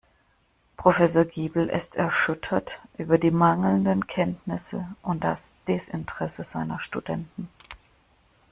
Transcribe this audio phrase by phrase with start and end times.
[0.77, 7.49] Professor Giebel ist erschüttert über die mangelnden Kenntnisse und das Desinteresse seiner Studenten.